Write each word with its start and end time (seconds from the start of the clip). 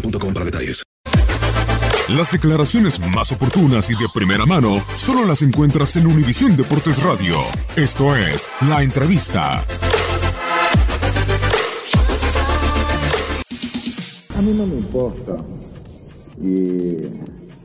boostmobile.com 0.00 0.34
para 0.34 0.44
detalles. 0.44 0.82
Las 2.08 2.30
declaraciones 2.30 3.00
más 3.12 3.32
oportunas 3.32 3.90
y 3.90 3.94
de 3.94 4.06
primera 4.14 4.46
mano 4.46 4.80
solo 4.94 5.24
las 5.24 5.42
encuentras 5.42 5.96
en 5.96 6.06
Univisión 6.06 6.56
Deportes 6.56 7.02
Radio. 7.02 7.36
Esto 7.74 8.14
es 8.14 8.48
La 8.68 8.84
Entrevista. 8.84 9.64
A 14.36 14.42
mí 14.42 14.52
no 14.52 14.66
me 14.66 14.76
importa 14.76 15.36
y 16.40 16.96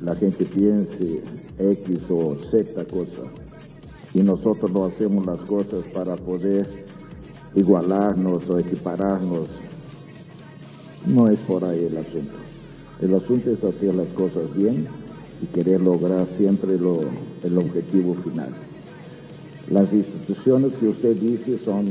la 0.01 0.15
gente 0.15 0.45
piense 0.45 1.21
X 1.59 1.99
o 2.09 2.35
Z 2.49 2.83
cosa. 2.85 3.29
Y 4.15 4.23
nosotros 4.23 4.71
no 4.71 4.85
hacemos 4.85 5.23
las 5.23 5.39
cosas 5.41 5.83
para 5.93 6.15
poder 6.15 6.67
igualarnos 7.53 8.49
o 8.49 8.57
equipararnos. 8.57 9.47
No 11.07 11.27
es 11.29 11.39
por 11.39 11.63
ahí 11.65 11.85
el 11.85 11.97
asunto. 11.97 12.33
El 13.01 13.13
asunto 13.15 13.51
es 13.51 13.63
hacer 13.63 13.95
las 13.95 14.07
cosas 14.09 14.55
bien 14.55 14.87
y 15.41 15.45
querer 15.47 15.81
lograr 15.81 16.27
siempre 16.37 16.77
lo- 16.77 17.01
el 17.43 17.57
objetivo 17.57 18.15
final. 18.15 18.49
Las 19.71 19.91
instituciones 19.91 20.73
que 20.73 20.87
usted 20.87 21.15
dice 21.15 21.57
son 21.63 21.85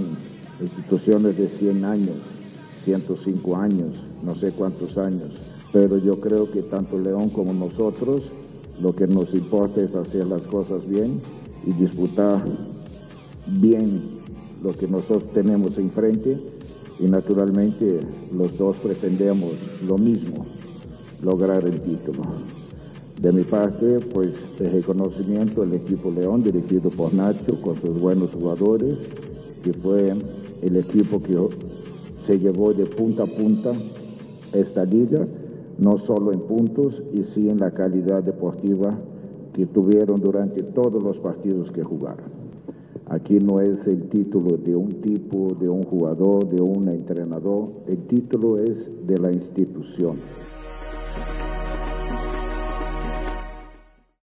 instituciones 0.61 1.37
de 1.37 1.49
100 1.49 1.85
años, 1.85 2.15
105 2.85 3.57
años, 3.57 3.97
no 4.23 4.37
sé 4.37 4.53
cuántos 4.53 4.97
años, 4.99 5.31
pero 5.73 5.99
yo 5.99 6.21
creo 6.21 6.51
que 6.51 6.63
tanto 6.63 6.99
León 6.99 7.31
como 7.31 7.53
nosotros 7.53 8.23
lo 8.81 8.95
que 8.95 9.07
nos 9.07 9.33
importa 9.35 9.81
es 9.83 9.95
hacer 9.95 10.27
las 10.27 10.43
cosas 10.43 10.87
bien 10.89 11.21
y 11.67 11.73
disputar 11.73 12.45
bien 13.47 14.01
lo 14.63 14.73
que 14.77 14.87
nosotros 14.87 15.25
tenemos 15.35 15.77
enfrente 15.79 16.39
y 17.01 17.07
naturalmente 17.07 18.01
los 18.37 18.57
dos 18.59 18.77
pretendemos 18.77 19.53
lo 19.87 19.97
mismo, 19.97 20.45
lograr 21.23 21.65
el 21.65 21.81
título. 21.81 22.23
De 23.21 23.33
mi 23.33 23.43
parte, 23.43 24.01
pues 24.13 24.31
el 24.59 24.73
reconocimiento 24.73 25.63
al 25.63 25.75
equipo 25.75 26.11
León 26.11 26.43
dirigido 26.43 26.91
por 26.91 27.13
Nacho 27.15 27.61
con 27.61 27.81
sus 27.81 27.99
buenos 28.01 28.31
jugadores, 28.31 28.97
que 29.63 29.73
fue 29.73 30.15
el 30.63 30.77
equipo 30.77 31.23
que 31.23 31.37
se 32.27 32.39
llevó 32.39 32.73
de 32.73 32.87
punta 32.87 33.25
a 33.25 33.27
punta 33.27 33.73
esta 34.53 34.85
liga, 34.85 35.27
no 35.79 35.99
solo 36.07 36.33
en 36.33 36.41
puntos 36.41 37.03
y 37.13 37.25
sí 37.35 37.49
en 37.49 37.59
la 37.59 37.71
calidad 37.71 38.23
deportiva 38.23 38.99
que 39.55 39.67
tuvieron 39.67 40.21
durante 40.21 40.63
todos 40.63 41.03
los 41.03 41.19
partidos 41.19 41.71
que 41.73 41.83
jugaron. 41.83 42.41
Aquí 43.11 43.41
no 43.41 43.61
es 43.61 43.85
el 43.89 44.09
título 44.09 44.57
de 44.57 44.77
un 44.77 44.89
tipo, 44.89 45.49
de 45.59 45.69
un 45.69 45.83
jugador, 45.83 46.49
de 46.49 46.63
un 46.63 46.89
entrenador, 46.89 47.71
el 47.89 48.07
título 48.07 48.57
es 48.57 49.05
de 49.05 49.19
la 49.19 49.33
institución. 49.33 50.15